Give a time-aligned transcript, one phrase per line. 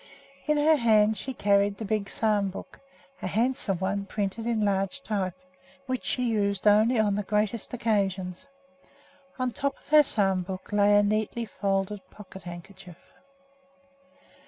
[0.47, 2.79] In her hand she carried the big psalm book,
[3.21, 5.35] a handsome one printed in large type,
[5.85, 8.47] which she used only on the greatest occasions.
[9.37, 13.13] On top of the psalm book lay a neatly folded pocket handkerchief.